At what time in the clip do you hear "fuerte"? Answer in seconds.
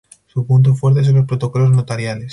0.73-1.03